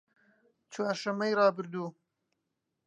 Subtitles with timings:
[0.73, 1.87] چوارشەممەی ڕابردوو